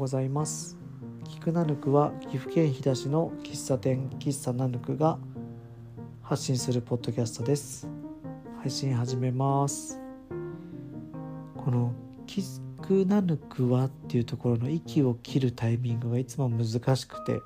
[0.00, 0.78] ございます。
[1.28, 5.18] 菊ナヌクは岐阜県飛騨市の喫茶店喫茶ナヌクが
[6.22, 7.86] 発信するポッドキャストです。
[8.62, 10.00] 配信始めます。
[11.54, 11.92] この
[12.26, 12.42] キ
[12.80, 17.38] クナヌクはっていうところの息を切るタイミングがいつも難しくて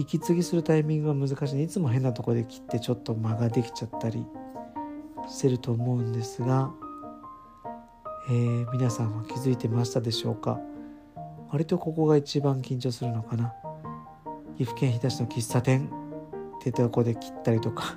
[0.00, 4.26] 息継ぎするタイミングが難しいいつも変なとこで切ってちょっと間ができちゃったり
[5.28, 6.72] してると思うんですが
[8.28, 10.60] えー、皆さんは気づいてましたでしょうか？
[11.52, 13.52] 割とここが一番緊張するのかな。
[14.56, 15.86] 岐阜県日田市の喫茶店。
[15.86, 17.96] ってとこで切ったりとか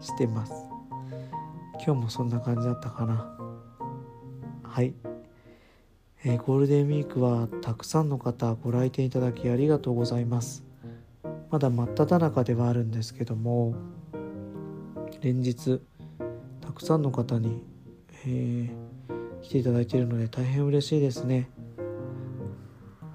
[0.00, 0.52] してます。
[1.84, 3.36] 今日もそんな感じだったかな。
[4.62, 4.94] はい、
[6.24, 10.64] えー、ゴールデンウィークはたくさんの方ご来店いただきありがとうございます。
[11.50, 13.74] まだ真っ只中ではあるんですけども
[15.20, 15.82] 連日
[16.60, 17.62] たくさんの方に、
[18.24, 18.90] えー
[19.42, 21.48] 来ていただいているので大変嬉しいですね。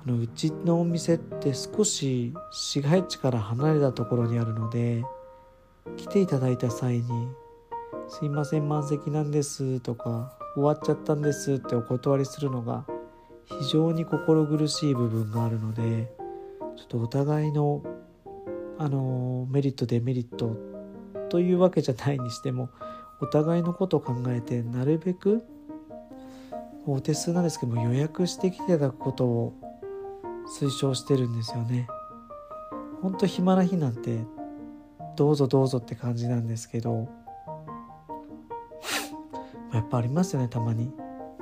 [0.06, 5.04] のうちのお店って少し市街地から離れたところにあるので
[5.98, 7.04] 来ていただいた際に
[8.08, 12.86] 「すいません満席なんです」とか「終わっちゃったんです」ってお断りするのが
[13.46, 16.16] 非常に心苦しい部分があるので
[16.76, 17.84] ちょっとお互いの
[18.78, 20.56] あのメリットデメリット
[21.30, 22.70] というわけじゃないにしても
[23.22, 25.44] お互いのことを考えてなるべく
[26.86, 29.65] お手数なんですけども予約してきていただくことを
[30.48, 31.88] 推奨してるんですよね。
[33.02, 34.26] ほんと暇な日なんて
[35.16, 37.08] どうぞどうぞって感じなんですけど
[39.74, 40.92] やっぱありますよねたまに。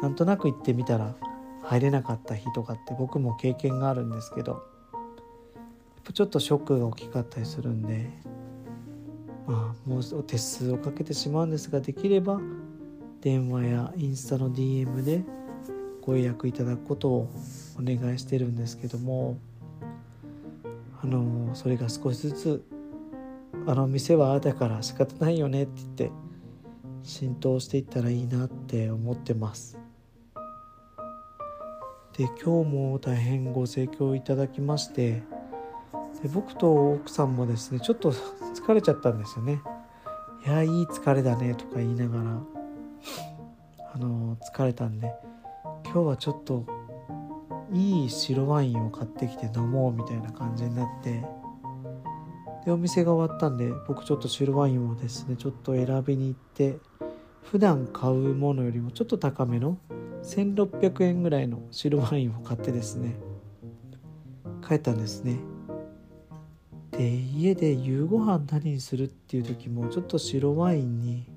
[0.01, 1.15] なんとなく行ってみたら
[1.63, 4.63] 入れなかった日とかって僕も経験があるんですけど
[6.13, 8.09] ちょっとショックが大きかったりするんで
[9.47, 12.41] まあもう手数をかけてしまうんですができれば
[13.21, 15.23] 電話やインスタの DM で
[16.05, 17.29] ご予約いただくことを
[17.79, 19.37] お願いしてるんですけども
[21.01, 22.63] あのそれが少しずつ
[23.65, 26.11] あの店はあだから仕方ないよねって言って
[27.03, 29.77] 浸透していったらいいなって思ってます。
[32.17, 35.23] で今日も大変ご清聴いただきまして
[36.21, 39.61] で僕と奥さんもですねちょっと疲れちゃったんですよね。
[40.45, 42.41] いやいい疲れだねとか言いながら
[43.93, 45.11] あの疲れたんで
[45.93, 46.65] 今日はちょっと
[47.71, 51.23] いい白ワインを買ってきて飲もうみたいな感じになって
[52.65, 56.79] でお店が終わったんで僕ちょっと白ワインをですねちょっと選びに行って
[57.43, 59.77] 普段買うものよりもちょっと高めの
[60.23, 63.15] 1600円ぐらいの白ワインを買ってですね
[64.67, 65.37] 帰ったんですね。
[66.89, 71.29] で家で夕ご飯何にするっていう時もちょっと白ワインに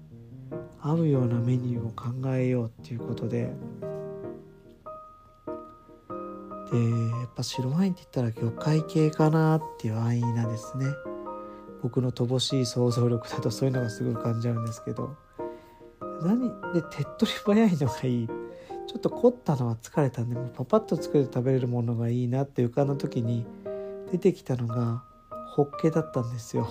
[0.80, 3.52] 合うようなメニューを考えようっていうことで
[6.70, 6.78] で
[7.20, 10.86] やっぱ白ワインって言ったら魚介系かなっていう安易なですね。
[11.82, 15.14] 僕の乏しい想像力だとそういうのがすごい感じちゃうんですけど。
[16.22, 18.26] 何で手っ取り早いのがいい。
[18.26, 23.44] ちょっと凝ったのは疲れたんでもうパパッと作って食べれるものがいいなって浮かんだ時に
[24.12, 25.02] 出てきたのが
[25.54, 26.68] ホッケだったんですよ。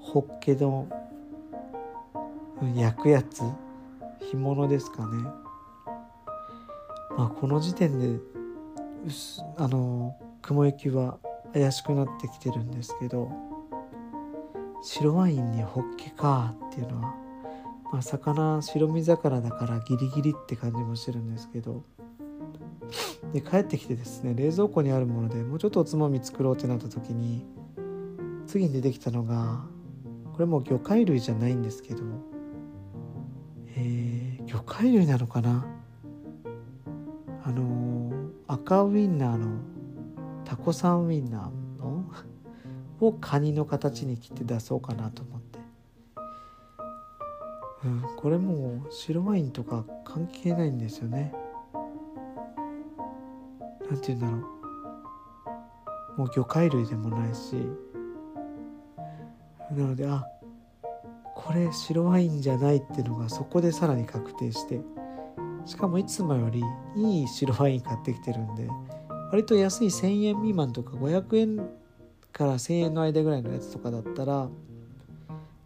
[0.00, 0.90] ホッケ丼
[2.74, 3.42] 焼くやつ。
[4.30, 5.22] 干物ですかね。
[7.16, 8.20] まあこの時点で
[9.56, 11.18] あの雲行きは
[11.52, 13.30] 怪しくなってきてるんですけど
[14.82, 17.14] 白ワインにホッケかっていうのは、
[17.92, 21.84] まあ、魚白身魚だからギリギリって感じもしてるんですけど
[23.32, 27.44] で帰ってきてですね冷蔵庫にあるものでもうちょっとおつまみ作ろうってなった時に
[28.46, 29.64] 次に出てきたのが
[30.32, 32.02] これも魚介類じゃないんですけど
[33.76, 35.66] えー、魚介類なのかな？
[37.42, 37.93] あのー、
[38.46, 39.58] 赤ウインナーの
[40.44, 42.04] タコさんウインナーの
[43.00, 45.58] をカニの形に切って出そうかなと思って、
[47.84, 51.34] うん、これもう白ワインとか関係ないんですよね。
[53.90, 54.36] なんて言うんだろ
[56.16, 56.18] う。
[56.18, 57.56] もう魚介類でもないし。
[59.70, 60.24] なのであ
[61.34, 64.80] これ白ワインじゃないっていうのがそこでさらに確定して。
[65.66, 66.62] しかもいつもより
[66.96, 68.68] いい白ワイン買ってきてるんで
[69.30, 71.56] 割と安い1000円未満とか500円
[72.32, 74.50] から1000円の間ぐらいのやつとかだったらも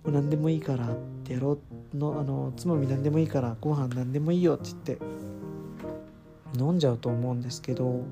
[0.05, 1.59] う何でもいいからってやろ
[1.93, 8.05] うのあのつまみ何でもいいからご飯何でもいいよって言って飲んじゃうと思うんですけど、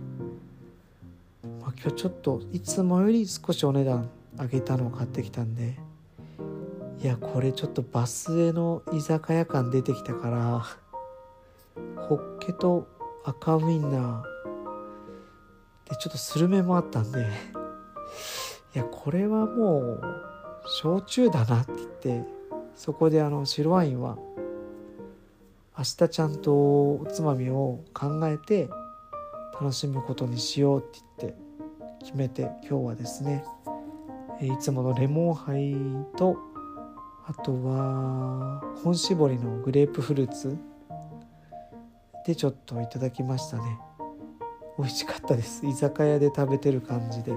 [1.60, 4.08] まあ、今日ちょっといつもより少しお値段
[4.38, 5.78] 上げたのを買ってきたんで
[7.02, 10.85] いやこれちょっとバスへの居酒屋感出てきたから
[11.96, 12.86] ホッケと
[13.24, 17.20] 赤ウインナーでちょっとスルメもあったんで
[18.74, 20.02] いやこれはもう
[20.66, 22.24] 焼酎だなって言って
[22.74, 24.16] そこであの白ワインは
[25.78, 28.68] 明日ちゃんとおつまみを考えて
[29.60, 31.38] 楽しむことにしようって言って
[32.04, 33.44] 決めて今日はですね
[34.40, 35.74] いつものレモンハイ
[36.16, 36.36] と
[37.26, 40.56] あとは本搾りのグレープフルーツ
[42.26, 43.78] でちょっといただきましたね。
[44.78, 45.64] 美味しかったです。
[45.64, 47.32] 居酒屋で食べてる感じで。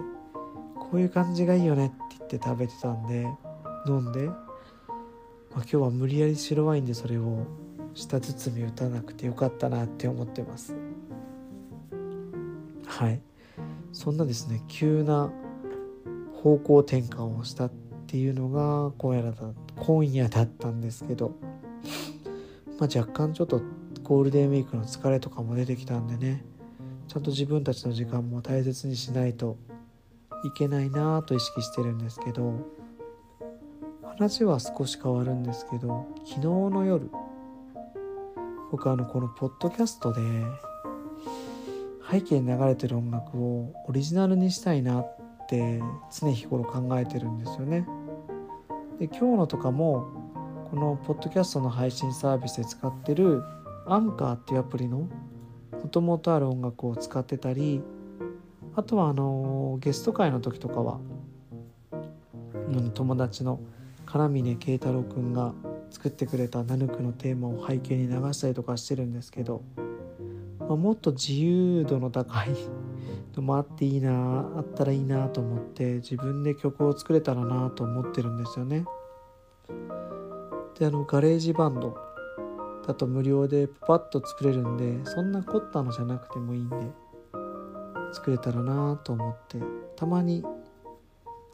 [0.76, 3.28] こういう感じがいいよねって言って食べてたんで
[3.88, 4.38] 飲んで、まあ、
[5.58, 7.46] 今日は無理やり白ワインでそれを
[7.94, 10.76] 舌包み打たなくてよかったなって思ってます。
[12.88, 13.22] はい。
[13.94, 15.32] そんなですね急な
[16.42, 17.72] 方向転換をしたっ
[18.08, 19.38] ていうのが今夜だ
[19.76, 21.36] 今夜だったんですけど、
[22.80, 23.62] まあ、若干ちょっと
[24.10, 26.44] ゴールデンウィークの疲れとかも出てきたんでね
[27.08, 29.56] ちゃんと自分たちの時間も大切にしないと
[30.44, 32.60] いけないなと意識してるんですけど
[34.04, 37.12] 話は少し変わるんですけど昨日の夜
[38.72, 40.22] 僕あのこのポッドキャストで
[42.10, 45.18] 背景に流れてる音楽をオリジナルにしたいなっ
[45.48, 45.80] て
[46.12, 47.88] 常日頃考えてるんですよね。
[48.98, 50.08] で今日のとかも
[50.72, 53.44] このポッドキャストの配信サービスで使ってる
[53.90, 55.10] アンカーっていうアプリの
[55.72, 57.82] もともとある音楽を使ってたり
[58.76, 61.00] あとはあのゲスト会の時とかは、
[62.54, 63.60] うん、友達の
[64.06, 65.54] 金峰慶太郎くんが
[65.90, 69.64] 作ってくれたナヌクのテーマを背景に流したりとかしてるんですけど、
[70.60, 72.50] まあ、もっと自由度の高い
[73.36, 74.12] のもあっていいな
[74.56, 78.86] あったらいいなと思って自分で曲を作れたらなと思ってるんですよね。
[80.78, 82.09] であのガレージバンド
[82.90, 86.76] だと無料でパッと作れるんでそんな凝ったのじゃなくてもいいんで
[88.12, 89.60] 作れたらなと思って
[89.96, 90.44] たまに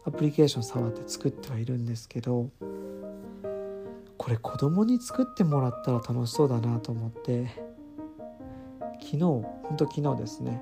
[0.05, 2.49] アプリケーション触って作ってはいるんですけど
[4.17, 7.47] これ子供に作ってもらったら楽しそうだなと思って
[9.01, 10.61] 昨日ほんと昨日ですね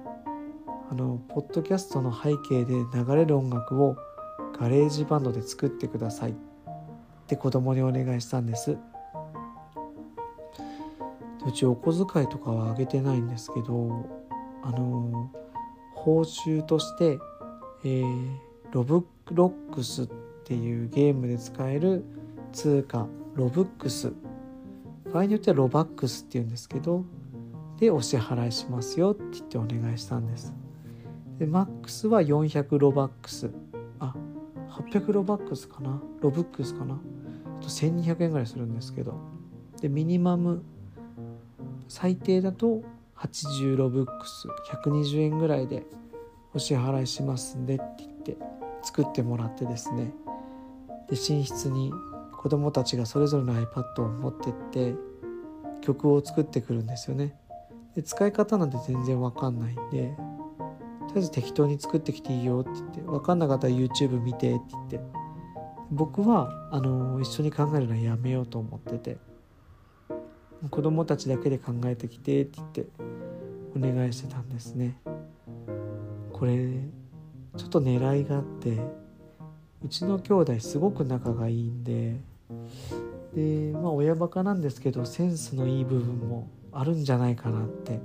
[0.89, 3.95] あのポッドキャストの背景で流れる音楽を
[4.59, 6.35] ガレージバンドで作ってくださいっ
[7.27, 8.75] て子供にお願いしたんです。
[11.45, 14.09] うちお小遣いとかはあげてないんですけど
[14.63, 15.31] あの
[15.93, 17.19] 報酬として、
[17.83, 18.37] えー、
[18.71, 20.07] ロブロックスっ
[20.45, 22.03] ていうゲームで使える
[22.51, 24.13] 通貨ロブックス
[25.11, 27.03] 場合によってはロバックスっていうんですけど
[27.79, 30.53] でお支払いしますよって言ってお願いしたんです。
[31.39, 33.51] でマックスは400ロバックス。
[33.99, 34.15] あ
[34.69, 36.01] 800ロバックスかな？
[36.21, 36.99] ロブックスかな
[37.61, 39.15] 1200円ぐらいするんですけど。
[39.81, 40.63] でミニマム
[41.88, 42.81] 最低だと
[43.18, 45.85] 80ロブックス120円ぐらいで
[46.53, 48.38] お支払いしますんでって言って
[48.83, 50.13] 作ってもらってですね。
[51.09, 51.91] で寝室に
[52.33, 54.95] 子供たちがそれぞれの iPad を持ってって
[55.81, 57.35] 曲を作ってくるんですよね。
[57.95, 60.15] で使い方なんて全然わかんないんで
[61.07, 65.00] とりあえず適当に作ってきていいよって言って分かんなかったら YouTube 見てって言って
[65.91, 69.32] 僕はあの一緒に考えるのはやめようと思ってて。
[70.70, 72.86] 子供たちだけで考えてきてって言って
[73.75, 74.98] お願いしてたんですね
[76.32, 76.70] これ
[77.58, 78.79] ちょっと狙いがあって
[79.84, 82.17] うちの兄弟すごく仲がいいんで
[83.34, 88.00] でまあ親バカなんですけどセンスのいい部分もあるんじゃないかなって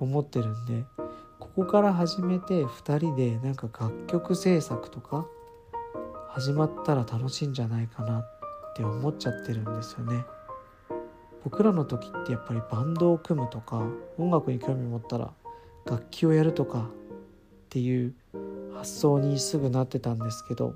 [0.00, 0.84] 思ってるんで
[1.38, 5.26] ここから始めて2人でなんか楽曲制作とか
[6.28, 10.24] 始まったら楽しいんじゃないかなって思っちゃってるんですよね。
[11.44, 13.86] 僕らの時ってやっぱりバンドを組むとか
[14.18, 15.32] 音楽に興味持ったら
[15.86, 16.82] 楽器をやるとかっ
[17.70, 18.14] ていう
[18.74, 20.74] 発想にすぐなってたんですけど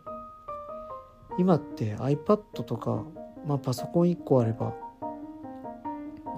[1.39, 3.05] 今って iPad とか、
[3.47, 4.75] まあ、パソコン1個あれば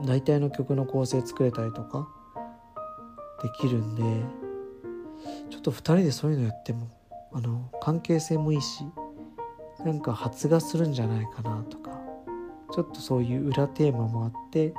[0.04, 2.08] 大体の曲の構成作れたりとか
[3.42, 4.02] できるんで
[5.50, 6.88] ちょっと2人でそういうのやっても
[7.32, 8.84] あの関係性もいいし
[9.84, 11.83] なんか発芽するんじゃないかなとか
[12.74, 14.74] ちょっとそういう裏テーマもあって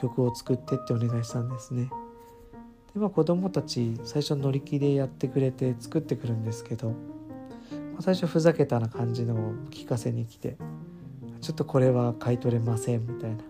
[0.00, 1.90] 曲を作ってってお願いしたんですね。
[2.94, 6.94] でまあ子供たち最初乗り気でやってくれて作ってくるんですけど、ま
[7.98, 10.56] あ、最初ふざけたな感じのを聞かせに来て
[11.40, 13.42] ちょっとこれは買い取れませんみたいな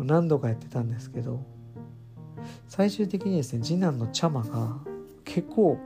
[0.00, 1.42] 何度かやってたんですけど
[2.68, 4.76] 最終的にですね次男のチャマが
[5.24, 5.78] 結構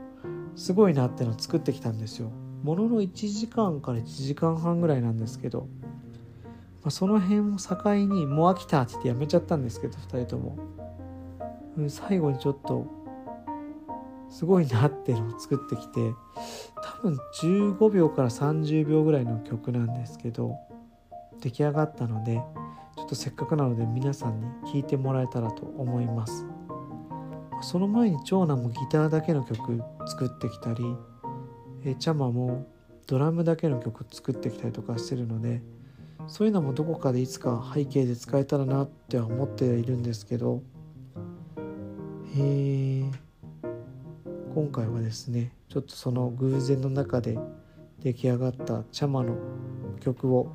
[0.57, 2.29] すごいなってのを作ってきたんですよ。
[2.63, 5.69] ものの1時間から1時間半ぐらいなんですけど
[6.85, 10.55] まあ、その辺を境にもう飽きたって言ってやめちゃったんですけど2人とも、
[11.89, 12.85] 最後にちょっと
[14.29, 16.13] すごいなっていうのを作ってきて
[16.75, 20.57] 多分15秒から30秒ぐらいの曲なんですけど
[21.41, 22.35] 出来上がったので
[22.95, 26.45] ちょっとせっかくなので皆さんに聴いてもらえたらと思います。
[27.61, 30.83] その前に長男もギターだけの曲作ってきたり
[31.83, 32.67] えチャマも
[33.07, 35.61] ドラムだけの曲作ってきたりとかしてるので
[36.27, 40.61] そういうのもどこかでいつか背景で使えたらなっては思っているんですけど。
[42.37, 42.39] え。
[42.39, 43.11] ー、
[44.53, 47.37] 今回はですねちょっとその偶然の中で
[47.99, 49.35] 出来上がったチャマの
[49.99, 50.53] 曲を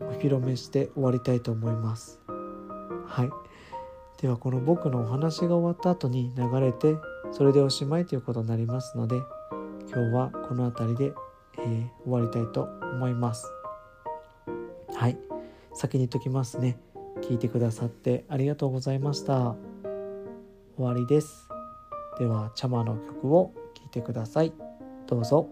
[0.00, 2.20] お披露目して終わりたいと思います。
[3.06, 3.30] はい。
[4.20, 6.96] ではこの僕のお話が終わった後に流れて
[7.32, 9.16] それでおしまいということになりますので
[9.92, 11.12] 今日はこの辺りで、
[11.58, 13.55] えー、終わりたいと思います。
[14.96, 15.18] はい。
[15.74, 16.78] 先に言っときますね。
[17.20, 19.54] 聞いてくださってありがとうございました。
[20.74, 21.48] 終わりです。
[22.18, 24.54] ではチャマの曲を聴いてください。
[25.06, 25.50] どうぞ。